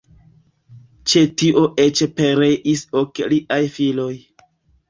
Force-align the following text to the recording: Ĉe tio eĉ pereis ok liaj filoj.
Ĉe 1.11 1.21
tio 1.41 1.63
eĉ 1.85 2.03
pereis 2.21 2.83
ok 3.03 3.23
liaj 3.35 3.63
filoj. 3.77 4.13